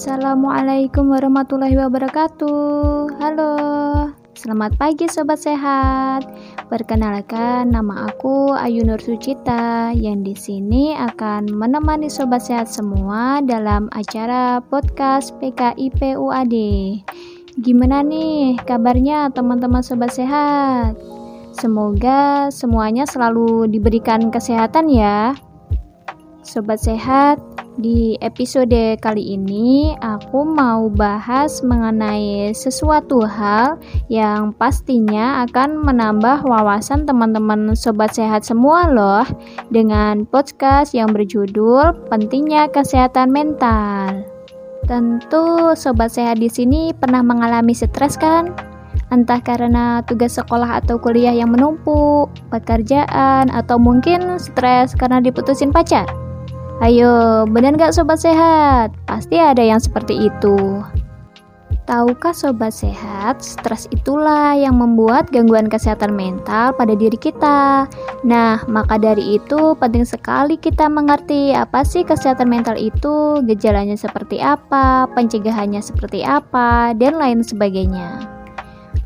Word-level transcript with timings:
Assalamualaikum 0.00 1.12
warahmatullahi 1.12 1.76
wabarakatuh. 1.76 3.20
Halo, 3.20 3.52
selamat 4.32 4.80
pagi 4.80 5.04
sobat 5.12 5.44
sehat. 5.44 6.24
Perkenalkan, 6.72 7.68
nama 7.68 8.08
aku 8.08 8.56
Ayu 8.56 8.80
Nur 8.80 8.96
Sucita 8.96 9.92
yang 9.92 10.24
di 10.24 10.32
sini 10.32 10.96
akan 10.96 11.52
menemani 11.52 12.08
sobat 12.08 12.48
sehat 12.48 12.72
semua 12.72 13.44
dalam 13.44 13.92
acara 13.92 14.64
podcast 14.64 15.36
PKIP 15.36 16.16
UAD. 16.16 16.56
Gimana 17.60 18.00
nih 18.00 18.56
kabarnya 18.64 19.28
teman-teman 19.36 19.84
sobat 19.84 20.16
sehat? 20.16 20.96
Semoga 21.52 22.48
semuanya 22.48 23.04
selalu 23.04 23.68
diberikan 23.68 24.32
kesehatan 24.32 24.88
ya. 24.88 25.36
Sobat 26.40 26.80
sehat, 26.80 27.36
di 27.78 28.18
episode 28.18 28.98
kali 28.98 29.38
ini, 29.38 29.94
aku 30.02 30.42
mau 30.42 30.90
bahas 30.90 31.62
mengenai 31.62 32.50
sesuatu 32.50 33.22
hal 33.22 33.78
yang 34.10 34.50
pastinya 34.50 35.46
akan 35.46 35.78
menambah 35.78 36.42
wawasan 36.42 37.06
teman-teman 37.06 37.78
sobat 37.78 38.10
sehat 38.10 38.42
semua, 38.42 38.90
loh, 38.90 39.26
dengan 39.70 40.26
podcast 40.26 40.96
yang 40.96 41.14
berjudul 41.14 42.10
"Pentingnya 42.10 42.66
Kesehatan 42.74 43.30
Mental". 43.30 44.26
Tentu, 44.90 45.76
sobat 45.78 46.10
sehat 46.10 46.42
di 46.42 46.50
sini 46.50 46.90
pernah 46.90 47.22
mengalami 47.22 47.76
stres, 47.76 48.18
kan? 48.18 48.50
Entah 49.10 49.38
karena 49.42 50.02
tugas 50.06 50.38
sekolah 50.38 50.82
atau 50.82 50.98
kuliah 50.98 51.34
yang 51.34 51.54
menumpuk, 51.54 52.30
pekerjaan, 52.50 53.50
atau 53.50 53.78
mungkin 53.78 54.38
stres 54.38 54.94
karena 54.94 55.22
diputusin 55.22 55.74
pacar. 55.74 56.29
Ayo, 56.80 57.44
benar 57.44 57.76
gak 57.76 57.92
sobat 57.92 58.24
sehat? 58.24 58.96
Pasti 59.04 59.36
ada 59.36 59.60
yang 59.60 59.76
seperti 59.76 60.32
itu. 60.32 60.80
Tahukah 61.84 62.32
sobat 62.32 62.72
sehat, 62.72 63.44
stres 63.44 63.84
itulah 63.92 64.56
yang 64.56 64.80
membuat 64.80 65.28
gangguan 65.28 65.68
kesehatan 65.68 66.16
mental 66.16 66.72
pada 66.72 66.96
diri 66.96 67.20
kita. 67.20 67.84
Nah, 68.24 68.64
maka 68.64 68.96
dari 68.96 69.36
itu 69.36 69.76
penting 69.76 70.08
sekali 70.08 70.56
kita 70.56 70.88
mengerti 70.88 71.52
apa 71.52 71.84
sih 71.84 72.00
kesehatan 72.00 72.48
mental 72.48 72.80
itu, 72.80 73.44
gejalanya 73.44 74.00
seperti 74.00 74.40
apa, 74.40 75.04
pencegahannya 75.12 75.84
seperti 75.84 76.24
apa, 76.24 76.96
dan 76.96 77.20
lain 77.20 77.44
sebagainya. 77.44 78.39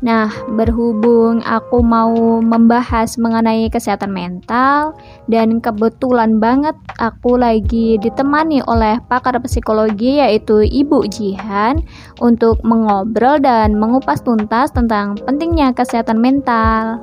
Nah, 0.03 0.27
berhubung 0.51 1.39
aku 1.47 1.79
mau 1.79 2.43
membahas 2.43 3.15
mengenai 3.15 3.71
kesehatan 3.71 4.11
mental 4.11 4.91
dan 5.31 5.63
kebetulan 5.63 6.43
banget 6.43 6.75
aku 6.99 7.39
lagi 7.39 7.95
ditemani 8.03 8.59
oleh 8.67 8.99
pakar 9.07 9.39
psikologi 9.39 10.19
yaitu 10.19 10.67
Ibu 10.67 11.07
Jihan 11.07 11.79
untuk 12.19 12.59
mengobrol 12.67 13.39
dan 13.39 13.79
mengupas 13.79 14.19
tuntas 14.19 14.75
tentang 14.75 15.15
pentingnya 15.23 15.71
kesehatan 15.71 16.19
mental. 16.19 16.99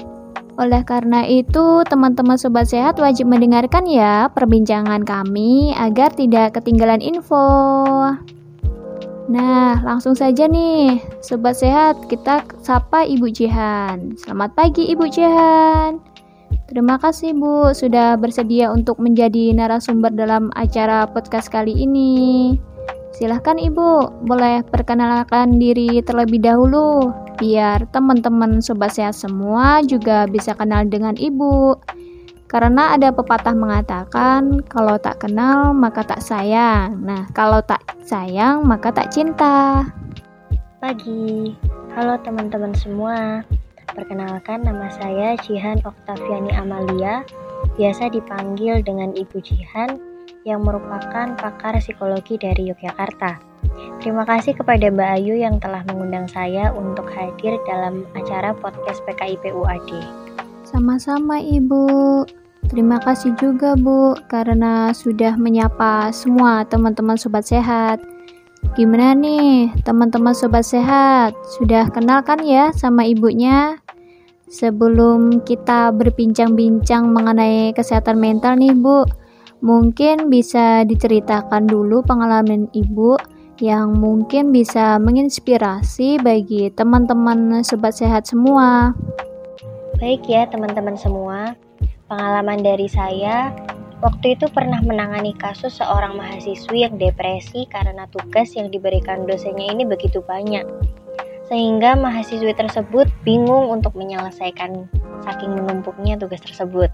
Oleh 0.61 0.85
karena 0.85 1.25
itu, 1.25 1.81
teman-teman 1.89 2.37
sobat 2.37 2.69
sehat 2.69 3.01
wajib 3.01 3.25
mendengarkan 3.25 3.89
ya 3.89 4.29
perbincangan 4.29 5.01
kami 5.01 5.73
agar 5.73 6.13
tidak 6.13 6.61
ketinggalan 6.61 7.01
info. 7.01 7.41
Nah, 9.31 9.79
langsung 9.87 10.19
saja 10.19 10.51
nih, 10.51 10.99
sobat 11.23 11.55
sehat, 11.55 12.11
kita 12.11 12.43
sapa 12.59 13.07
Ibu 13.07 13.31
Jihan. 13.31 14.19
Selamat 14.19 14.51
pagi 14.59 14.91
Ibu 14.91 15.07
Jihan. 15.07 16.03
Terima 16.67 16.99
kasih 16.99 17.37
Bu 17.37 17.71
sudah 17.71 18.19
bersedia 18.19 18.73
untuk 18.73 18.97
menjadi 18.99 19.53
narasumber 19.55 20.11
dalam 20.11 20.51
acara 20.59 21.07
podcast 21.07 21.53
kali 21.53 21.71
ini. 21.71 22.57
Silahkan 23.15 23.61
Ibu, 23.61 24.25
boleh 24.27 24.65
perkenalkan 24.67 25.61
diri 25.61 26.03
terlebih 26.03 26.43
dahulu 26.43 27.13
biar 27.39 27.87
teman-teman 27.95 28.59
sobat 28.59 28.97
sehat 28.97 29.15
semua 29.15 29.85
juga 29.87 30.27
bisa 30.27 30.57
kenal 30.57 30.89
dengan 30.89 31.15
Ibu. 31.15 31.79
Karena 32.53 32.93
ada 32.93 33.09
pepatah 33.09 33.57
mengatakan, 33.57 34.61
kalau 34.69 35.01
tak 35.01 35.25
kenal 35.25 35.73
maka 35.73 36.05
tak 36.05 36.21
sayang. 36.21 37.01
Nah, 37.01 37.25
kalau 37.33 37.65
tak 37.65 37.81
sayang 38.05 38.69
maka 38.69 38.93
tak 38.93 39.09
cinta. 39.09 39.89
Pagi, 40.77 41.57
halo 41.97 42.21
teman-teman 42.21 42.77
semua. 42.77 43.41
Perkenalkan 43.97 44.69
nama 44.69 44.93
saya 45.01 45.33
Jihan 45.41 45.81
Oktaviani 45.81 46.53
Amalia, 46.53 47.25
biasa 47.81 48.13
dipanggil 48.13 48.85
dengan 48.85 49.17
Ibu 49.17 49.41
Jihan, 49.41 49.97
yang 50.45 50.61
merupakan 50.61 51.33
pakar 51.41 51.81
psikologi 51.81 52.37
dari 52.37 52.69
Yogyakarta. 52.69 53.41
Terima 54.05 54.29
kasih 54.29 54.53
kepada 54.53 54.93
Mbak 54.93 55.11
Ayu 55.25 55.41
yang 55.41 55.57
telah 55.57 55.81
mengundang 55.89 56.29
saya 56.29 56.69
untuk 56.77 57.09
hadir 57.17 57.57
dalam 57.65 58.05
acara 58.13 58.53
podcast 58.53 59.01
PKIP 59.09 59.57
UAD. 59.57 60.05
Sama-sama 60.69 61.41
Ibu. 61.41 62.42
Terima 62.73 62.97
kasih 63.05 63.37
juga 63.37 63.77
Bu 63.77 64.17
karena 64.33 64.97
sudah 64.97 65.37
menyapa 65.37 66.09
semua 66.09 66.65
teman-teman 66.65 67.21
sobat 67.21 67.45
sehat. 67.45 68.01
Gimana 68.73 69.13
nih 69.13 69.69
teman-teman 69.85 70.33
sobat 70.33 70.65
sehat? 70.65 71.37
Sudah 71.61 71.93
kenal 71.93 72.25
kan 72.25 72.41
ya 72.41 72.73
sama 72.73 73.05
ibunya? 73.05 73.77
Sebelum 74.49 75.45
kita 75.45 75.93
berbincang-bincang 75.93 77.13
mengenai 77.13 77.77
kesehatan 77.77 78.17
mental 78.17 78.57
nih 78.57 78.73
Bu, 78.73 79.05
mungkin 79.61 80.33
bisa 80.33 80.89
diceritakan 80.89 81.69
dulu 81.69 82.01
pengalaman 82.01 82.73
Ibu 82.73 83.21
yang 83.61 84.01
mungkin 84.01 84.49
bisa 84.49 84.97
menginspirasi 84.97 86.25
bagi 86.25 86.73
teman-teman 86.73 87.61
sobat 87.61 88.01
sehat 88.01 88.25
semua. 88.25 88.97
Baik 90.01 90.25
ya 90.25 90.49
teman-teman 90.49 90.97
semua, 90.97 91.53
Pengalaman 92.13 92.61
dari 92.61 92.93
saya, 92.93 93.57
waktu 94.05 94.37
itu 94.37 94.45
pernah 94.53 94.85
menangani 94.85 95.33
kasus 95.33 95.81
seorang 95.81 96.13
mahasiswi 96.13 96.85
yang 96.85 97.01
depresi 97.01 97.65
karena 97.73 98.05
tugas 98.13 98.53
yang 98.53 98.69
diberikan 98.69 99.25
dosennya 99.25 99.73
ini 99.73 99.89
begitu 99.89 100.21
banyak. 100.21 100.61
Sehingga 101.49 101.97
mahasiswi 101.97 102.53
tersebut 102.53 103.09
bingung 103.25 103.73
untuk 103.73 103.97
menyelesaikan 103.97 104.93
saking 105.25 105.57
menumpuknya 105.57 106.21
tugas 106.21 106.45
tersebut. 106.45 106.93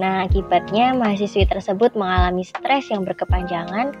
Nah, 0.00 0.24
akibatnya 0.24 0.96
mahasiswi 0.96 1.44
tersebut 1.44 1.92
mengalami 1.92 2.40
stres 2.40 2.88
yang 2.88 3.04
berkepanjangan 3.04 3.92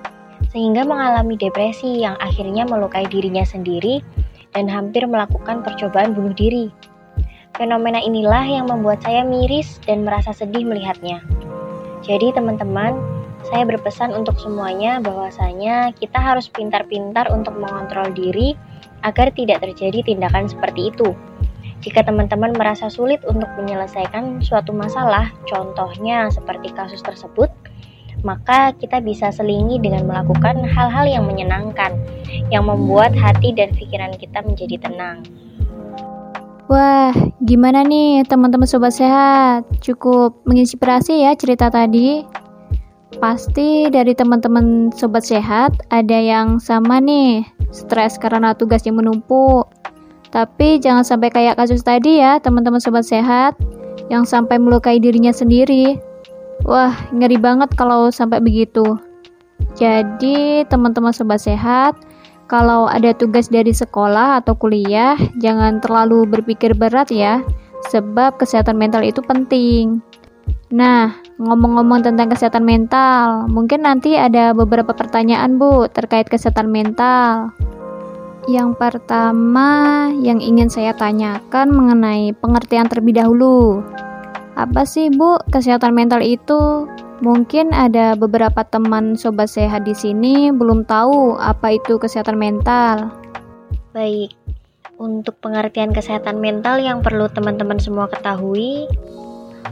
sehingga 0.48 0.80
mengalami 0.88 1.36
depresi 1.36 2.00
yang 2.00 2.16
akhirnya 2.24 2.64
melukai 2.64 3.04
dirinya 3.04 3.44
sendiri 3.44 4.00
dan 4.56 4.64
hampir 4.64 5.04
melakukan 5.04 5.60
percobaan 5.60 6.16
bunuh 6.16 6.32
diri. 6.32 6.72
Fenomena 7.56 8.02
inilah 8.02 8.44
yang 8.44 8.66
membuat 8.68 9.00
saya 9.00 9.24
miris 9.24 9.80
dan 9.88 10.04
merasa 10.04 10.36
sedih 10.36 10.68
melihatnya. 10.68 11.24
Jadi 12.04 12.34
teman-teman, 12.36 12.98
saya 13.48 13.64
berpesan 13.64 14.12
untuk 14.12 14.36
semuanya 14.36 14.98
bahwasanya 14.98 15.94
kita 15.96 16.18
harus 16.18 16.50
pintar-pintar 16.50 17.30
untuk 17.30 17.54
mengontrol 17.56 18.10
diri 18.12 18.58
agar 19.06 19.30
tidak 19.32 19.62
terjadi 19.62 20.02
tindakan 20.02 20.50
seperti 20.50 20.90
itu. 20.90 21.14
Jika 21.78 22.02
teman-teman 22.02 22.58
merasa 22.58 22.90
sulit 22.90 23.22
untuk 23.22 23.46
menyelesaikan 23.54 24.42
suatu 24.42 24.74
masalah, 24.74 25.30
contohnya 25.46 26.26
seperti 26.34 26.74
kasus 26.74 26.98
tersebut, 27.06 27.46
maka 28.26 28.74
kita 28.74 28.98
bisa 28.98 29.30
selingi 29.30 29.78
dengan 29.78 30.10
melakukan 30.10 30.66
hal-hal 30.66 31.06
yang 31.06 31.24
menyenangkan, 31.30 31.94
yang 32.50 32.66
membuat 32.66 33.14
hati 33.14 33.54
dan 33.54 33.70
pikiran 33.70 34.10
kita 34.18 34.42
menjadi 34.42 34.90
tenang. 34.90 35.22
Wah, 36.68 37.16
gimana 37.40 37.80
nih 37.80 38.28
teman-teman 38.28 38.68
sobat 38.68 38.92
sehat? 38.92 39.64
Cukup 39.80 40.44
menginspirasi 40.44 41.24
ya 41.24 41.32
cerita 41.32 41.72
tadi. 41.72 42.28
Pasti 43.16 43.88
dari 43.88 44.12
teman-teman 44.12 44.92
sobat 44.92 45.24
sehat 45.24 45.80
ada 45.88 46.20
yang 46.20 46.60
sama 46.60 47.00
nih, 47.00 47.40
stres 47.72 48.20
karena 48.20 48.52
tugas 48.52 48.84
yang 48.84 49.00
menumpuk. 49.00 49.64
Tapi 50.28 50.76
jangan 50.76 51.08
sampai 51.08 51.32
kayak 51.32 51.56
kasus 51.56 51.80
tadi 51.80 52.20
ya, 52.20 52.36
teman-teman 52.36 52.84
sobat 52.84 53.08
sehat, 53.08 53.56
yang 54.12 54.28
sampai 54.28 54.60
melukai 54.60 55.00
dirinya 55.00 55.32
sendiri. 55.32 55.96
Wah, 56.68 56.92
ngeri 57.16 57.40
banget 57.40 57.72
kalau 57.80 58.12
sampai 58.12 58.44
begitu. 58.44 58.84
Jadi, 59.72 60.68
teman-teman 60.68 61.16
sobat 61.16 61.40
sehat, 61.40 61.96
kalau 62.48 62.88
ada 62.88 63.12
tugas 63.12 63.52
dari 63.52 63.76
sekolah 63.76 64.40
atau 64.40 64.56
kuliah, 64.56 65.20
jangan 65.36 65.84
terlalu 65.84 66.24
berpikir 66.24 66.72
berat 66.72 67.12
ya, 67.12 67.44
sebab 67.92 68.40
kesehatan 68.40 68.80
mental 68.80 69.04
itu 69.04 69.20
penting. 69.20 70.00
Nah, 70.72 71.12
ngomong-ngomong 71.36 72.04
tentang 72.04 72.32
kesehatan 72.32 72.64
mental, 72.64 73.48
mungkin 73.52 73.84
nanti 73.84 74.16
ada 74.16 74.56
beberapa 74.56 74.96
pertanyaan, 74.96 75.60
Bu, 75.60 75.92
terkait 75.92 76.28
kesehatan 76.28 76.72
mental. 76.72 77.52
Yang 78.48 78.80
pertama 78.80 80.08
yang 80.16 80.40
ingin 80.40 80.72
saya 80.72 80.96
tanyakan 80.96 81.68
mengenai 81.68 82.32
pengertian 82.32 82.88
terlebih 82.88 83.20
dahulu. 83.20 83.84
Apa 84.56 84.88
sih, 84.88 85.12
Bu, 85.12 85.36
kesehatan 85.52 85.92
mental 85.92 86.24
itu? 86.24 86.88
Mungkin 87.18 87.74
ada 87.74 88.14
beberapa 88.14 88.62
teman 88.62 89.18
sobat 89.18 89.50
sehat 89.50 89.82
di 89.82 89.90
sini 89.90 90.54
belum 90.54 90.86
tahu 90.86 91.34
apa 91.34 91.74
itu 91.74 91.98
kesehatan 91.98 92.38
mental. 92.38 93.10
Baik, 93.90 94.38
untuk 95.02 95.34
pengertian 95.42 95.90
kesehatan 95.90 96.38
mental 96.38 96.78
yang 96.78 97.02
perlu 97.02 97.26
teman-teman 97.26 97.82
semua 97.82 98.06
ketahui, 98.06 98.86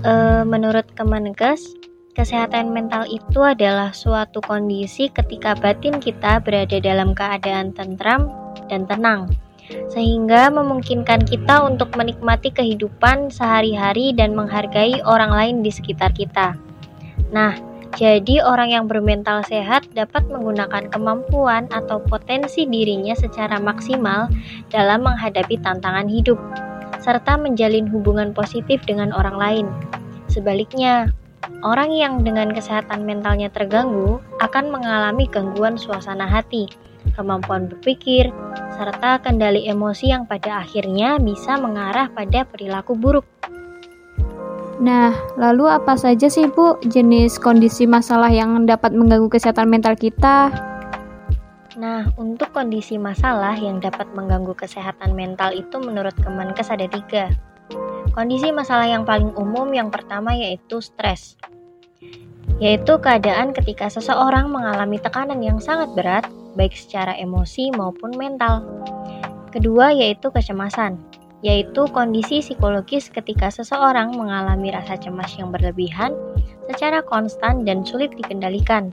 eh, 0.02 0.42
menurut 0.42 0.90
Kemenkes, 0.98 1.70
kesehatan 2.18 2.74
mental 2.74 3.06
itu 3.06 3.38
adalah 3.38 3.94
suatu 3.94 4.42
kondisi 4.42 5.06
ketika 5.14 5.54
batin 5.54 6.02
kita 6.02 6.42
berada 6.42 6.82
dalam 6.82 7.14
keadaan 7.14 7.70
tentram 7.70 8.26
dan 8.66 8.90
tenang, 8.90 9.30
sehingga 9.94 10.50
memungkinkan 10.50 11.22
kita 11.22 11.62
untuk 11.62 11.94
menikmati 11.94 12.50
kehidupan 12.50 13.30
sehari-hari 13.30 14.10
dan 14.10 14.34
menghargai 14.34 14.98
orang 15.06 15.30
lain 15.30 15.56
di 15.62 15.70
sekitar 15.70 16.10
kita. 16.10 16.65
Nah, 17.34 17.58
jadi 17.96 18.44
orang 18.44 18.76
yang 18.76 18.84
bermental 18.90 19.40
sehat 19.46 19.88
dapat 19.96 20.28
menggunakan 20.28 20.92
kemampuan 20.92 21.64
atau 21.72 21.96
potensi 22.04 22.68
dirinya 22.68 23.16
secara 23.16 23.56
maksimal 23.56 24.28
dalam 24.68 25.06
menghadapi 25.06 25.56
tantangan 25.64 26.04
hidup, 26.04 26.36
serta 27.00 27.40
menjalin 27.40 27.88
hubungan 27.88 28.36
positif 28.36 28.84
dengan 28.84 29.16
orang 29.16 29.36
lain. 29.40 29.66
Sebaliknya, 30.28 31.08
orang 31.64 31.88
yang 31.88 32.20
dengan 32.20 32.52
kesehatan 32.52 33.08
mentalnya 33.08 33.48
terganggu 33.48 34.20
akan 34.44 34.68
mengalami 34.68 35.24
gangguan 35.30 35.80
suasana 35.80 36.28
hati, 36.28 36.68
kemampuan 37.16 37.70
berpikir, 37.70 38.28
serta 38.76 39.24
kendali 39.24 39.64
emosi 39.72 40.12
yang 40.12 40.28
pada 40.28 40.60
akhirnya 40.60 41.16
bisa 41.16 41.56
mengarah 41.56 42.12
pada 42.12 42.44
perilaku 42.44 42.92
buruk. 42.92 43.24
Nah, 44.76 45.16
lalu 45.40 45.64
apa 45.72 45.96
saja 45.96 46.28
sih 46.28 46.52
Bu 46.52 46.76
jenis 46.84 47.40
kondisi 47.40 47.88
masalah 47.88 48.28
yang 48.28 48.68
dapat 48.68 48.92
mengganggu 48.92 49.32
kesehatan 49.32 49.72
mental 49.72 49.96
kita? 49.96 50.52
Nah, 51.80 52.08
untuk 52.20 52.52
kondisi 52.52 53.00
masalah 53.00 53.56
yang 53.56 53.80
dapat 53.80 54.04
mengganggu 54.12 54.52
kesehatan 54.52 55.16
mental 55.16 55.56
itu 55.56 55.80
menurut 55.80 56.12
Kemenkes 56.20 56.68
ada 56.68 56.84
tiga. 56.88 57.32
Kondisi 58.12 58.52
masalah 58.52 58.88
yang 58.88 59.08
paling 59.08 59.32
umum 59.36 59.68
yang 59.72 59.88
pertama 59.88 60.36
yaitu 60.36 60.80
stres. 60.84 61.40
Yaitu 62.60 63.00
keadaan 63.00 63.56
ketika 63.56 63.88
seseorang 63.88 64.48
mengalami 64.48 65.00
tekanan 65.00 65.40
yang 65.40 65.60
sangat 65.60 65.92
berat, 65.96 66.24
baik 66.56 66.72
secara 66.76 67.16
emosi 67.16 67.72
maupun 67.72 68.12
mental. 68.16 68.64
Kedua 69.52 69.92
yaitu 69.92 70.28
kecemasan 70.28 71.00
yaitu 71.46 71.86
kondisi 71.94 72.42
psikologis 72.42 73.06
ketika 73.06 73.54
seseorang 73.54 74.10
mengalami 74.18 74.74
rasa 74.74 74.98
cemas 74.98 75.30
yang 75.38 75.54
berlebihan 75.54 76.10
secara 76.66 76.98
konstan 77.06 77.62
dan 77.62 77.86
sulit 77.86 78.10
dikendalikan, 78.18 78.90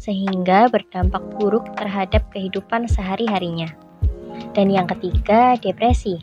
sehingga 0.00 0.72
berdampak 0.72 1.20
buruk 1.36 1.68
terhadap 1.76 2.24
kehidupan 2.32 2.88
sehari-harinya. 2.88 3.68
Dan 4.56 4.72
yang 4.72 4.88
ketiga, 4.88 5.60
depresi 5.60 6.16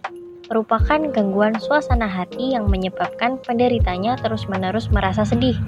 merupakan 0.50 0.98
gangguan 1.14 1.54
suasana 1.62 2.10
hati 2.10 2.58
yang 2.58 2.66
menyebabkan 2.72 3.38
penderitanya 3.46 4.18
terus-menerus 4.18 4.90
merasa 4.90 5.22
sedih. 5.22 5.60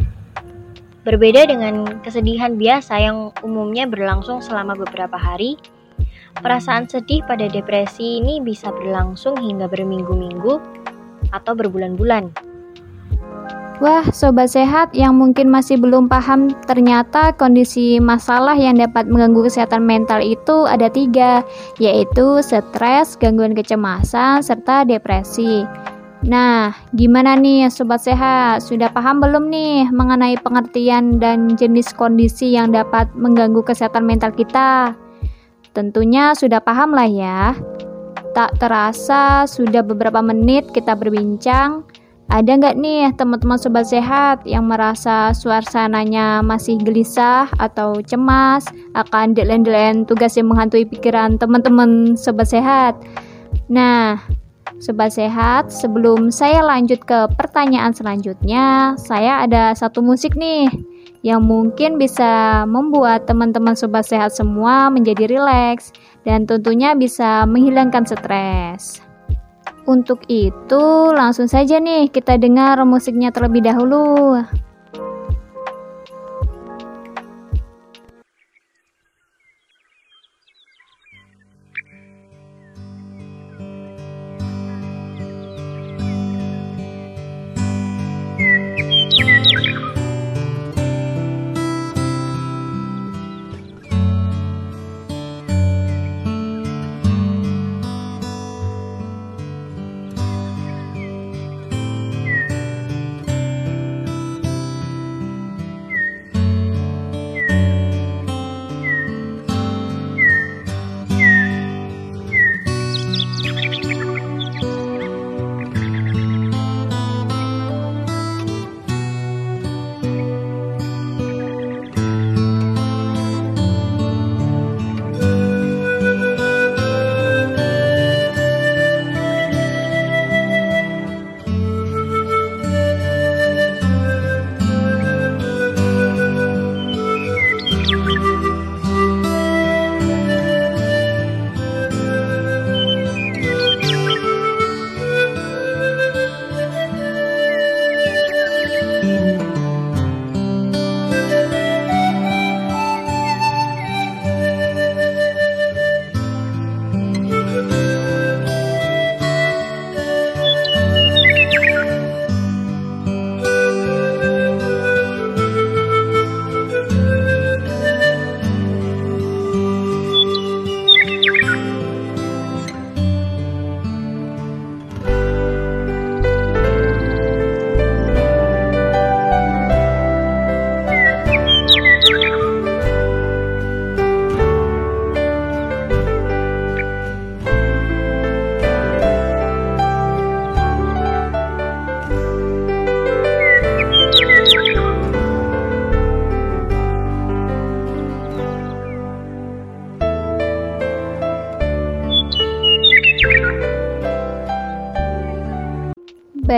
Berbeda 1.05 1.45
dengan 1.45 2.01
kesedihan 2.01 2.57
biasa 2.57 2.97
yang 2.97 3.29
umumnya 3.45 3.85
berlangsung 3.85 4.41
selama 4.41 4.73
beberapa 4.73 5.15
hari, 5.15 5.59
Perasaan 6.39 6.87
sedih 6.87 7.19
pada 7.27 7.51
depresi 7.51 8.23
ini 8.23 8.39
bisa 8.39 8.71
berlangsung 8.71 9.35
hingga 9.35 9.67
berminggu-minggu 9.67 10.53
atau 11.35 11.51
berbulan-bulan. 11.51 12.31
Wah, 13.79 14.03
sobat 14.11 14.51
sehat 14.51 14.91
yang 14.91 15.15
mungkin 15.15 15.47
masih 15.47 15.79
belum 15.79 16.11
paham, 16.11 16.51
ternyata 16.67 17.31
kondisi 17.31 17.95
masalah 18.03 18.51
yang 18.51 18.75
dapat 18.75 19.07
mengganggu 19.07 19.47
kesehatan 19.47 19.87
mental 19.87 20.19
itu 20.19 20.67
ada 20.67 20.91
tiga, 20.91 21.47
yaitu 21.79 22.43
stres, 22.43 23.15
gangguan 23.15 23.55
kecemasan, 23.55 24.43
serta 24.43 24.83
depresi. 24.83 25.63
Nah, 26.27 26.75
gimana 26.91 27.39
nih 27.39 27.71
sobat 27.71 28.03
sehat? 28.03 28.59
Sudah 28.59 28.91
paham 28.91 29.23
belum 29.23 29.47
nih 29.47 29.87
mengenai 29.95 30.35
pengertian 30.43 31.15
dan 31.15 31.55
jenis 31.55 31.95
kondisi 31.95 32.51
yang 32.59 32.75
dapat 32.75 33.07
mengganggu 33.15 33.63
kesehatan 33.63 34.03
mental 34.03 34.35
kita? 34.35 34.91
Tentunya 35.73 36.33
sudah 36.33 36.59
paham 36.59 36.91
lah 36.93 37.09
ya. 37.09 37.53
Tak 38.33 38.61
terasa 38.61 39.45
sudah 39.49 39.81
beberapa 39.85 40.21
menit 40.21 40.69
kita 40.73 40.93
berbincang. 40.97 41.85
Ada 42.29 42.61
nggak 42.61 42.77
nih 42.77 43.09
teman-teman 43.17 43.57
sobat 43.57 43.89
sehat 43.89 44.45
yang 44.45 44.69
merasa 44.69 45.33
suasananya 45.33 46.45
masih 46.45 46.77
gelisah 46.77 47.49
atau 47.57 47.97
cemas 48.05 48.69
akan 48.93 49.33
deadline-deadline 49.33 50.05
tugas 50.05 50.37
yang 50.37 50.53
menghantui 50.53 50.85
pikiran 50.85 51.41
teman-teman 51.41 52.13
sobat 52.13 52.45
sehat? 52.53 53.01
Nah, 53.65 54.21
sobat 54.77 55.17
sehat, 55.17 55.73
sebelum 55.73 56.29
saya 56.29 56.61
lanjut 56.61 57.01
ke 57.01 57.33
pertanyaan 57.33 57.97
selanjutnya, 57.97 58.93
saya 59.01 59.41
ada 59.41 59.73
satu 59.73 60.05
musik 60.05 60.37
nih 60.37 60.69
yang 61.25 61.43
mungkin 61.43 61.99
bisa 61.99 62.63
membuat 62.63 63.27
teman-teman 63.27 63.75
sobat 63.75 64.07
sehat 64.07 64.31
semua 64.31 64.87
menjadi 64.87 65.27
rileks 65.27 65.91
dan 66.23 66.47
tentunya 66.47 66.95
bisa 66.95 67.43
menghilangkan 67.43 68.07
stres. 68.07 69.03
Untuk 69.89 70.21
itu, 70.29 71.11
langsung 71.11 71.49
saja 71.49 71.81
nih 71.81 72.13
kita 72.13 72.37
dengar 72.37 72.77
musiknya 72.85 73.33
terlebih 73.33 73.65
dahulu. 73.65 74.37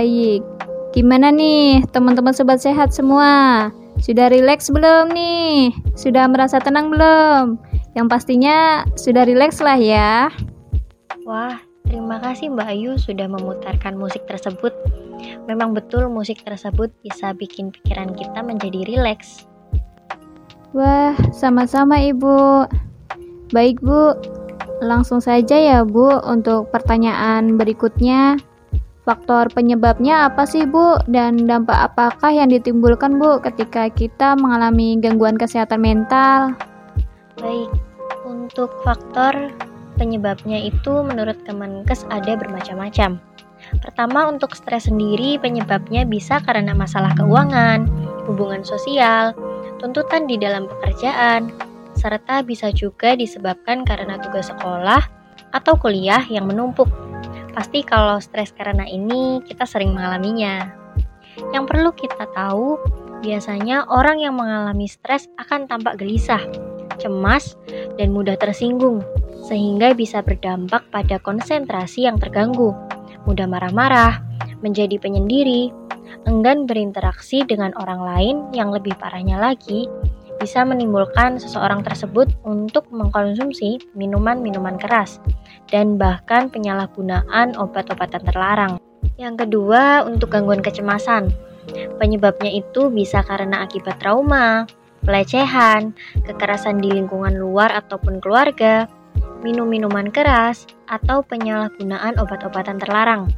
Baik, 0.01 0.41
gimana 0.97 1.29
nih 1.29 1.85
teman-teman 1.93 2.33
sobat 2.33 2.57
sehat 2.57 2.89
semua? 2.89 3.69
Sudah 4.01 4.33
rileks 4.33 4.73
belum 4.73 5.13
nih? 5.13 5.77
Sudah 5.93 6.25
merasa 6.25 6.57
tenang 6.57 6.89
belum? 6.89 7.61
Yang 7.93 8.07
pastinya 8.09 8.81
sudah 8.97 9.29
rileks 9.29 9.61
lah 9.61 9.77
ya. 9.77 10.33
Wah, 11.21 11.61
terima 11.85 12.17
kasih 12.17 12.49
Mbak 12.49 12.67
Ayu 12.73 12.97
sudah 12.97 13.29
memutarkan 13.29 13.93
musik 13.93 14.25
tersebut. 14.25 14.73
Memang 15.45 15.77
betul 15.77 16.09
musik 16.09 16.41
tersebut 16.41 16.89
bisa 17.05 17.37
bikin 17.37 17.69
pikiran 17.69 18.17
kita 18.17 18.41
menjadi 18.41 18.81
rileks. 18.89 19.45
Wah, 20.73 21.13
sama-sama 21.29 22.01
Ibu. 22.01 22.65
Baik 23.53 23.77
Bu, 23.85 24.17
langsung 24.81 25.21
saja 25.21 25.61
ya 25.61 25.85
Bu 25.85 26.09
untuk 26.25 26.73
pertanyaan 26.73 27.53
berikutnya. 27.53 28.41
Faktor 29.01 29.49
penyebabnya 29.49 30.29
apa 30.29 30.45
sih 30.45 30.61
Bu 30.61 31.01
dan 31.09 31.49
dampak 31.49 31.89
apakah 31.89 32.29
yang 32.29 32.53
ditimbulkan 32.53 33.17
Bu 33.17 33.41
ketika 33.41 33.89
kita 33.89 34.37
mengalami 34.37 35.01
gangguan 35.01 35.41
kesehatan 35.41 35.81
mental? 35.81 36.53
Baik, 37.41 37.73
untuk 38.29 38.69
faktor 38.85 39.33
penyebabnya 39.97 40.61
itu 40.69 41.01
menurut 41.01 41.33
Kemenkes 41.49 42.05
ada 42.13 42.37
bermacam-macam. 42.37 43.17
Pertama 43.81 44.29
untuk 44.29 44.53
stres 44.53 44.85
sendiri 44.85 45.41
penyebabnya 45.41 46.05
bisa 46.05 46.37
karena 46.45 46.77
masalah 46.77 47.17
keuangan, 47.17 47.89
hubungan 48.29 48.61
sosial, 48.61 49.33
tuntutan 49.81 50.29
di 50.29 50.37
dalam 50.37 50.69
pekerjaan, 50.69 51.49
serta 51.97 52.45
bisa 52.45 52.69
juga 52.69 53.17
disebabkan 53.17 53.81
karena 53.81 54.21
tugas 54.21 54.53
sekolah 54.53 55.01
atau 55.57 55.73
kuliah 55.77 56.21
yang 56.29 56.45
menumpuk 56.45 56.89
Pasti 57.51 57.83
kalau 57.83 58.17
stres 58.23 58.55
karena 58.55 58.87
ini 58.87 59.43
kita 59.43 59.67
sering 59.67 59.91
mengalaminya. 59.91 60.71
Yang 61.51 61.65
perlu 61.67 61.91
kita 61.95 62.27
tahu, 62.31 62.79
biasanya 63.23 63.87
orang 63.91 64.23
yang 64.23 64.35
mengalami 64.39 64.87
stres 64.87 65.27
akan 65.39 65.67
tampak 65.67 65.99
gelisah, 65.99 66.41
cemas, 66.99 67.55
dan 67.99 68.15
mudah 68.15 68.39
tersinggung, 68.39 69.03
sehingga 69.47 69.91
bisa 69.91 70.23
berdampak 70.23 70.83
pada 70.91 71.19
konsentrasi 71.19 72.07
yang 72.07 72.15
terganggu, 72.19 72.71
mudah 73.27 73.47
marah-marah, 73.47 74.23
menjadi 74.63 74.95
penyendiri, 75.01 75.73
enggan 76.29 76.69
berinteraksi 76.69 77.43
dengan 77.43 77.73
orang 77.79 78.01
lain 78.01 78.35
yang 78.55 78.69
lebih 78.71 78.93
parahnya 78.95 79.41
lagi, 79.41 79.89
bisa 80.41 80.65
menimbulkan 80.65 81.37
seseorang 81.37 81.85
tersebut 81.85 82.33
untuk 82.41 82.89
mengkonsumsi 82.89 83.77
minuman-minuman 83.93 84.81
keras 84.81 85.21
dan 85.69 86.01
bahkan 86.01 86.49
penyalahgunaan 86.49 87.53
obat-obatan 87.61 88.25
terlarang. 88.25 88.73
Yang 89.21 89.45
kedua, 89.45 90.01
untuk 90.01 90.33
gangguan 90.33 90.65
kecemasan. 90.65 91.29
Penyebabnya 92.01 92.49
itu 92.49 92.89
bisa 92.89 93.21
karena 93.21 93.69
akibat 93.69 94.01
trauma, 94.01 94.65
pelecehan, 95.05 95.93
kekerasan 96.25 96.81
di 96.81 96.89
lingkungan 96.89 97.37
luar 97.37 97.69
ataupun 97.77 98.17
keluarga, 98.17 98.89
minum 99.45 99.69
minuman 99.69 100.09
keras, 100.09 100.65
atau 100.89 101.21
penyalahgunaan 101.21 102.17
obat-obatan 102.17 102.81
terlarang. 102.81 103.29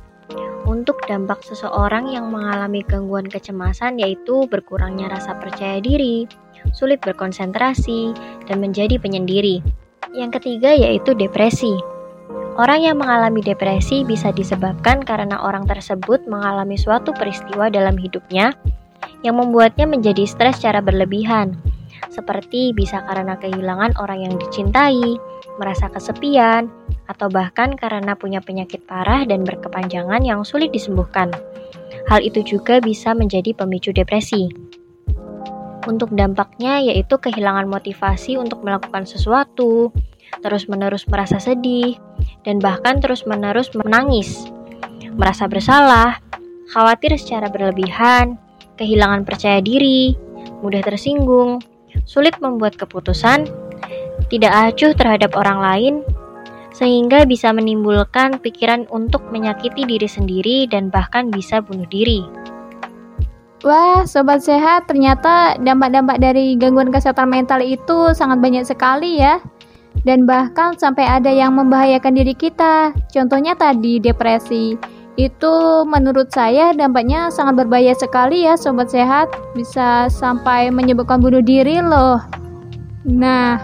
Untuk 0.63 1.03
dampak 1.03 1.43
seseorang 1.43 2.07
yang 2.07 2.31
mengalami 2.31 2.88
gangguan 2.88 3.27
kecemasan 3.27 4.00
yaitu 4.00 4.48
berkurangnya 4.48 5.12
rasa 5.12 5.36
percaya 5.36 5.83
diri, 5.83 6.24
sulit 6.72 7.03
berkonsentrasi, 7.03 8.15
dan 8.48 8.63
menjadi 8.63 8.96
penyendiri. 8.96 9.60
Yang 10.15 10.39
ketiga 10.39 10.72
yaitu 10.72 11.12
depresi. 11.17 11.75
Orang 12.55 12.86
yang 12.86 13.01
mengalami 13.01 13.41
depresi 13.41 14.05
bisa 14.05 14.29
disebabkan 14.29 15.01
karena 15.01 15.41
orang 15.41 15.65
tersebut 15.65 16.24
mengalami 16.29 16.77
suatu 16.77 17.10
peristiwa 17.12 17.67
dalam 17.74 17.98
hidupnya 17.98 18.53
yang 19.25 19.41
membuatnya 19.41 19.89
menjadi 19.89 20.24
stres 20.29 20.62
secara 20.62 20.84
berlebihan, 20.84 21.58
seperti 22.13 22.75
bisa 22.77 23.01
karena 23.10 23.34
kehilangan 23.41 23.98
orang 23.98 24.29
yang 24.29 24.36
dicintai, 24.38 25.17
merasa 25.58 25.89
kesepian, 25.89 26.70
atau 27.10 27.27
bahkan 27.32 27.74
karena 27.74 28.13
punya 28.13 28.39
penyakit 28.39 28.86
parah 28.86 29.25
dan 29.25 29.41
berkepanjangan 29.41 30.22
yang 30.22 30.46
sulit 30.46 30.70
disembuhkan. 30.70 31.34
Hal 32.12 32.22
itu 32.22 32.43
juga 32.43 32.84
bisa 32.84 33.15
menjadi 33.15 33.55
pemicu 33.55 33.96
depresi. 33.96 34.51
Untuk 35.83 36.15
dampaknya 36.15 36.79
yaitu 36.79 37.19
kehilangan 37.19 37.67
motivasi 37.67 38.39
untuk 38.39 38.63
melakukan 38.63 39.03
sesuatu, 39.03 39.91
terus-menerus 40.39 41.03
merasa 41.11 41.37
sedih, 41.37 41.99
dan 42.47 42.63
bahkan 42.63 43.03
terus-menerus 43.03 43.71
menangis, 43.75 44.47
merasa 45.19 45.45
bersalah, 45.45 46.23
khawatir 46.71 47.13
secara 47.19 47.51
berlebihan, 47.51 48.39
kehilangan 48.79 49.27
percaya 49.27 49.59
diri, 49.59 50.15
mudah 50.63 50.81
tersinggung, 50.81 51.59
sulit 52.07 52.33
membuat 52.39 52.79
keputusan, 52.79 53.45
tidak 54.31 54.53
acuh 54.73 54.95
terhadap 54.95 55.35
orang 55.35 55.59
lain, 55.59 55.95
sehingga 56.73 57.27
bisa 57.29 57.53
menimbulkan 57.53 58.41
pikiran 58.41 58.89
untuk 58.89 59.21
menyakiti 59.29 59.85
diri 59.85 60.09
sendiri 60.09 60.65
dan 60.65 60.89
bahkan 60.89 61.29
bisa 61.29 61.61
bunuh 61.61 61.85
diri. 61.91 62.25
Wah, 63.63 64.03
sobat 64.03 64.43
sehat, 64.43 64.91
ternyata 64.91 65.55
dampak-dampak 65.55 66.20
dari 66.20 66.60
gangguan 66.60 66.91
kesehatan 66.91 67.32
mental 67.32 67.63
itu 67.63 68.12
sangat 68.12 68.43
banyak 68.43 68.67
sekali 68.67 69.24
ya. 69.24 69.39
Dan 70.03 70.27
bahkan 70.27 70.75
sampai 70.75 71.08
ada 71.08 71.32
yang 71.32 71.55
membahayakan 71.55 72.12
diri 72.12 72.36
kita. 72.36 72.91
Contohnya 73.08 73.55
tadi 73.55 74.03
depresi. 74.03 74.75
Itu 75.15 75.88
menurut 75.88 76.27
saya 76.36 76.75
dampaknya 76.75 77.32
sangat 77.32 77.63
berbahaya 77.63 77.96
sekali 77.96 78.43
ya 78.43 78.60
sobat 78.60 78.91
sehat. 78.91 79.32
Bisa 79.55 80.12
sampai 80.12 80.67
menyebabkan 80.67 81.24
bunuh 81.24 81.39
diri 81.39 81.79
loh. 81.79 82.20
Nah, 83.08 83.63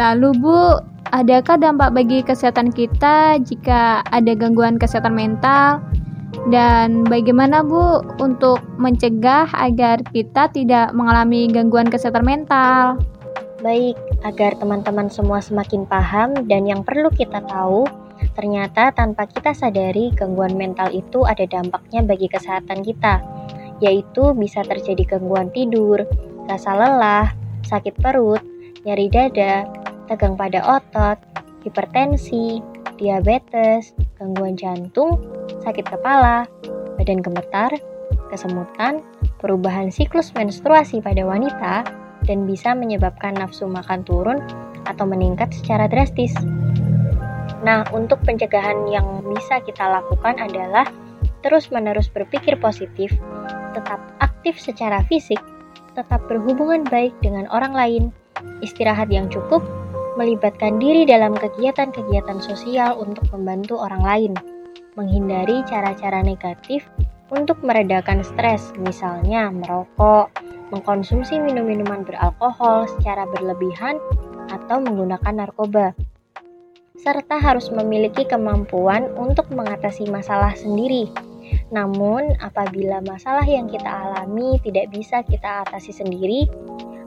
lalu 0.00 0.32
Bu, 0.32 0.80
adakah 1.12 1.60
dampak 1.60 1.92
bagi 1.92 2.24
kesehatan 2.24 2.72
kita 2.72 3.36
jika 3.44 4.00
ada 4.08 4.32
gangguan 4.32 4.80
kesehatan 4.80 5.12
mental? 5.12 5.84
Dan 6.52 7.08
bagaimana 7.08 7.64
Bu 7.64 8.04
untuk 8.20 8.60
mencegah 8.76 9.48
agar 9.56 10.04
kita 10.12 10.52
tidak 10.52 10.92
mengalami 10.92 11.48
gangguan 11.48 11.88
kesehatan 11.88 12.22
mental? 12.22 13.00
Baik, 13.64 13.96
agar 14.22 14.54
teman-teman 14.60 15.08
semua 15.08 15.40
semakin 15.40 15.88
paham 15.88 16.46
dan 16.46 16.68
yang 16.68 16.84
perlu 16.84 17.08
kita 17.08 17.40
tahu, 17.48 17.88
ternyata 18.36 18.92
tanpa 18.92 19.24
kita 19.24 19.56
sadari 19.56 20.12
gangguan 20.12 20.54
mental 20.54 20.92
itu 20.92 21.24
ada 21.24 21.48
dampaknya 21.48 22.04
bagi 22.04 22.28
kesehatan 22.28 22.84
kita, 22.84 23.24
yaitu 23.80 24.36
bisa 24.36 24.60
terjadi 24.60 25.16
gangguan 25.16 25.48
tidur, 25.50 26.04
rasa 26.46 26.76
lelah, 26.76 27.32
sakit 27.64 27.96
perut, 27.96 28.44
nyeri 28.84 29.08
dada, 29.08 29.64
tegang 30.06 30.38
pada 30.38 30.62
otot, 30.62 31.18
hipertensi, 31.64 32.62
diabetes, 32.96 33.92
gangguan 34.16 34.56
jantung, 34.56 35.20
sakit 35.62 35.86
kepala, 35.86 36.48
badan 36.96 37.20
gemetar, 37.20 37.72
kesemutan, 38.32 39.04
perubahan 39.40 39.92
siklus 39.92 40.32
menstruasi 40.34 41.00
pada 41.04 41.22
wanita, 41.24 41.84
dan 42.26 42.44
bisa 42.44 42.74
menyebabkan 42.74 43.38
nafsu 43.38 43.70
makan 43.70 44.02
turun 44.02 44.42
atau 44.88 45.06
meningkat 45.06 45.52
secara 45.54 45.86
drastis. 45.86 46.34
Nah, 47.62 47.86
untuk 47.94 48.18
pencegahan 48.26 48.86
yang 48.90 49.22
bisa 49.26 49.62
kita 49.62 49.86
lakukan 49.86 50.38
adalah 50.42 50.86
terus-menerus 51.46 52.10
berpikir 52.10 52.58
positif, 52.58 53.14
tetap 53.74 54.02
aktif 54.18 54.58
secara 54.58 55.02
fisik, 55.06 55.38
tetap 55.94 56.20
berhubungan 56.26 56.82
baik 56.86 57.14
dengan 57.22 57.46
orang 57.54 57.72
lain, 57.72 58.04
istirahat 58.60 59.08
yang 59.08 59.30
cukup, 59.30 59.62
melibatkan 60.16 60.80
diri 60.80 61.04
dalam 61.04 61.36
kegiatan-kegiatan 61.36 62.40
sosial 62.40 62.96
untuk 62.98 63.28
membantu 63.36 63.78
orang 63.78 64.02
lain, 64.02 64.32
menghindari 64.96 65.60
cara-cara 65.68 66.24
negatif 66.24 66.88
untuk 67.28 67.60
meredakan 67.60 68.24
stres, 68.24 68.72
misalnya 68.80 69.52
merokok, 69.52 70.32
mengkonsumsi 70.72 71.38
minum-minuman 71.38 72.02
beralkohol 72.02 72.88
secara 72.98 73.28
berlebihan, 73.30 74.00
atau 74.50 74.78
menggunakan 74.78 75.46
narkoba. 75.46 75.92
Serta 76.96 77.36
harus 77.38 77.68
memiliki 77.68 78.24
kemampuan 78.24 79.10
untuk 79.20 79.52
mengatasi 79.52 80.08
masalah 80.08 80.56
sendiri. 80.56 81.12
Namun, 81.70 82.34
apabila 82.42 83.02
masalah 83.04 83.46
yang 83.46 83.70
kita 83.70 83.86
alami 83.86 84.58
tidak 84.64 84.90
bisa 84.90 85.22
kita 85.22 85.66
atasi 85.66 85.94
sendiri, 85.94 86.50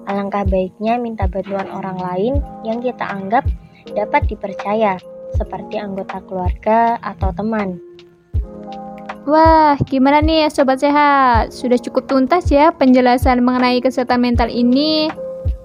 Alangkah 0.10 0.42
baiknya 0.50 0.98
minta 0.98 1.30
bantuan 1.30 1.70
orang 1.70 2.02
lain 2.02 2.34
yang 2.66 2.82
kita 2.82 3.06
anggap 3.06 3.46
dapat 3.94 4.26
dipercaya, 4.26 4.98
seperti 5.38 5.78
anggota 5.78 6.18
keluarga 6.26 6.98
atau 7.06 7.30
teman. 7.30 7.78
Wah, 9.30 9.78
gimana 9.86 10.26
nih 10.26 10.50
sobat 10.50 10.82
sehat? 10.82 11.54
Sudah 11.54 11.78
cukup 11.78 12.10
tuntas 12.10 12.50
ya 12.50 12.74
penjelasan 12.74 13.46
mengenai 13.46 13.78
kesehatan 13.78 14.26
mental 14.26 14.50
ini? 14.50 15.14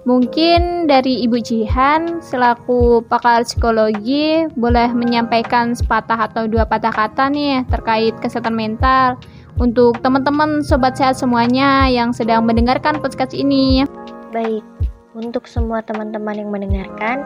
Mungkin 0.04 0.84
dari 0.84 1.24
Ibu 1.24 1.40
Jihan 1.40 2.20
selaku 2.20 3.08
pakar 3.08 3.48
psikologi 3.48 4.44
boleh 4.52 4.92
menyampaikan 4.92 5.72
sepatah 5.72 6.28
atau 6.28 6.44
dua 6.44 6.68
patah 6.68 6.92
kata 6.92 7.32
nih 7.32 7.64
terkait 7.72 8.12
kesehatan 8.20 8.52
mental 8.52 9.16
untuk 9.56 9.96
teman-teman 10.04 10.60
sobat 10.60 11.00
sehat 11.00 11.16
semuanya 11.16 11.88
yang 11.88 12.12
sedang 12.12 12.44
mendengarkan 12.44 13.00
podcast 13.00 13.32
ini. 13.32 13.88
Baik, 14.34 14.66
untuk 15.14 15.46
semua 15.46 15.78
teman-teman 15.86 16.34
yang 16.34 16.50
mendengarkan, 16.50 17.22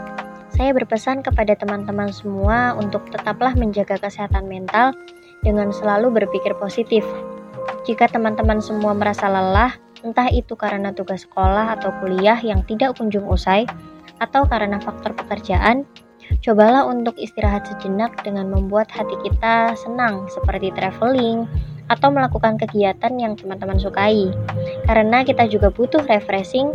saya 0.52 0.76
berpesan 0.76 1.24
kepada 1.24 1.56
teman-teman 1.56 2.12
semua 2.12 2.76
untuk 2.76 3.08
tetaplah 3.08 3.56
menjaga 3.56 3.96
kesehatan 3.96 4.44
mental 4.44 4.92
dengan 5.40 5.72
selalu 5.72 6.12
berpikir 6.20 6.52
positif. 6.60 7.00
Jika 7.88 8.12
teman-teman 8.12 8.60
semua 8.60 8.92
merasa 8.92 9.24
lelah, 9.24 9.72
entah 10.04 10.28
itu 10.28 10.52
karena 10.52 10.92
tugas 10.92 11.24
sekolah 11.24 11.80
atau 11.80 11.96
kuliah 12.04 12.36
yang 12.44 12.60
tidak 12.68 13.00
kunjung 13.00 13.24
usai, 13.24 13.64
atau 14.20 14.44
karena 14.44 14.76
faktor 14.76 15.16
pekerjaan, 15.16 15.88
cobalah 16.44 16.84
untuk 16.84 17.16
istirahat 17.16 17.64
sejenak 17.72 18.20
dengan 18.20 18.52
membuat 18.52 18.92
hati 18.92 19.16
kita 19.24 19.72
senang 19.80 20.28
seperti 20.28 20.68
traveling, 20.76 21.48
atau 21.88 22.08
melakukan 22.12 22.60
kegiatan 22.60 23.12
yang 23.16 23.34
teman-teman 23.34 23.80
sukai. 23.80 24.28
Karena 24.84 25.24
kita 25.24 25.48
juga 25.48 25.72
butuh 25.72 26.04
refreshing, 26.04 26.72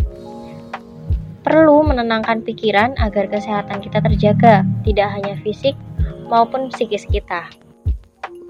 perlu 1.46 1.86
menenangkan 1.86 2.41
pikiran 2.41 2.98
agar 2.98 3.29
kesehatan 3.29 3.82
kita 3.82 4.01
terjaga, 4.01 4.65
tidak 4.86 5.08
hanya 5.13 5.34
fisik 5.41 5.77
maupun 6.27 6.74
psikis 6.74 7.05
kita. 7.10 7.46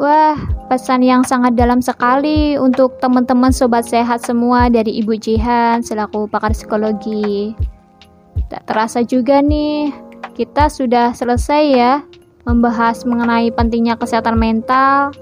Wah, 0.01 0.36
pesan 0.74 1.05
yang 1.05 1.22
sangat 1.22 1.53
dalam 1.53 1.77
sekali 1.77 2.58
untuk 2.58 2.98
teman-teman 2.98 3.53
sobat 3.53 3.86
sehat 3.86 4.25
semua 4.25 4.65
dari 4.67 5.00
Ibu 5.00 5.15
Jihan 5.22 5.86
selaku 5.86 6.25
pakar 6.25 6.51
psikologi. 6.51 7.53
Tak 8.50 8.65
terasa 8.65 9.05
juga 9.05 9.39
nih, 9.39 9.93
kita 10.34 10.65
sudah 10.67 11.13
selesai 11.13 11.63
ya 11.70 11.93
membahas 12.43 13.05
mengenai 13.08 13.53
pentingnya 13.53 13.96
kesehatan 13.96 14.36
mental 14.36 15.13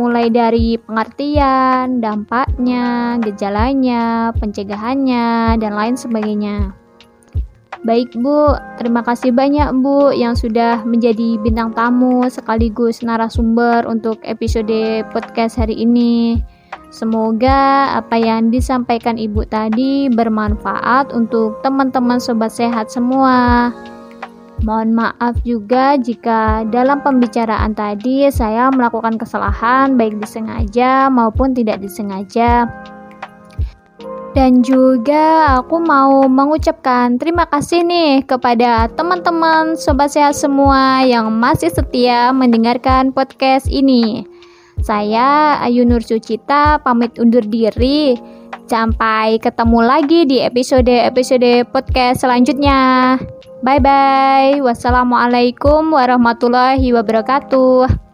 mulai 0.00 0.32
dari 0.32 0.80
pengertian, 0.80 2.00
dampaknya, 2.00 3.16
gejalanya, 3.20 4.32
pencegahannya, 4.36 5.58
dan 5.60 5.72
lain 5.72 5.96
sebagainya. 5.96 6.72
Baik 7.82 8.14
Bu, 8.14 8.54
terima 8.78 9.02
kasih 9.02 9.34
banyak 9.34 9.74
Bu 9.82 10.14
yang 10.14 10.38
sudah 10.38 10.86
menjadi 10.86 11.34
bintang 11.42 11.74
tamu 11.74 12.22
sekaligus 12.30 13.02
narasumber 13.02 13.82
untuk 13.90 14.22
episode 14.22 15.02
podcast 15.10 15.58
hari 15.58 15.82
ini. 15.82 16.38
Semoga 16.92 17.90
apa 17.98 18.20
yang 18.20 18.52
disampaikan 18.52 19.16
Ibu 19.16 19.48
tadi 19.48 20.12
bermanfaat 20.12 21.10
untuk 21.16 21.58
teman-teman 21.64 22.20
sobat 22.20 22.52
sehat 22.52 22.92
semua. 22.92 23.72
Mohon 24.62 24.94
maaf 24.94 25.34
juga 25.42 25.98
jika 25.98 26.62
dalam 26.70 27.02
pembicaraan 27.02 27.74
tadi 27.74 28.30
saya 28.30 28.70
melakukan 28.70 29.18
kesalahan 29.18 29.98
baik 29.98 30.22
disengaja 30.22 31.10
maupun 31.10 31.50
tidak 31.50 31.82
disengaja. 31.82 32.70
Dan 34.32 34.64
juga 34.64 35.58
aku 35.60 35.76
mau 35.82 36.24
mengucapkan 36.24 37.20
terima 37.20 37.44
kasih 37.44 37.84
nih 37.84 38.24
kepada 38.24 38.88
teman-teman 38.96 39.76
sobat 39.76 40.14
sehat 40.14 40.32
semua 40.38 41.04
yang 41.04 41.28
masih 41.36 41.68
setia 41.68 42.32
mendengarkan 42.32 43.12
podcast 43.12 43.68
ini. 43.68 44.24
Saya 44.80 45.60
Ayu 45.60 45.84
Nur 45.84 46.00
Sucita 46.00 46.80
pamit 46.80 47.18
undur 47.20 47.44
diri. 47.44 48.16
Sampai 48.70 49.36
ketemu 49.36 49.84
lagi 49.84 50.24
di 50.24 50.40
episode-episode 50.40 51.68
podcast 51.68 52.24
selanjutnya. 52.24 53.20
Bye 53.62 53.78
bye. 53.78 54.58
Wassalamualaikum 54.58 55.94
warahmatullahi 55.94 56.90
wabarakatuh. 56.90 58.11